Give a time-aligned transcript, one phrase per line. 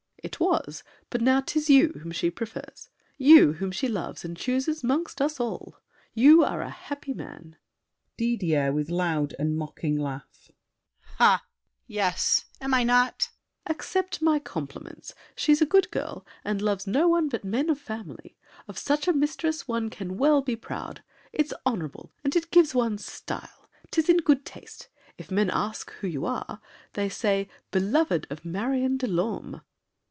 [0.23, 0.83] It was!
[1.09, 5.39] But now 'tis you whom she prefers, You whom she loves and chooses 'mongst us
[5.39, 5.79] all.
[6.13, 7.55] You are a happy man.
[8.17, 10.51] DIDIER (with loud and mocking laugh).
[11.87, 12.45] Yes!
[12.61, 13.23] Am I not?
[13.23, 13.35] SAVERNY.
[13.75, 18.37] Accept my compliments; she's a good girl, And loves no one but men of family.
[18.67, 21.01] Of such a mistress one can well be proud!
[21.33, 23.67] It's honorable, and it gives one style.
[23.89, 24.87] 'Tis in good taste.
[25.17, 26.61] If men ask who you are
[26.93, 29.61] They say, "Beloved of Marion de Lorme."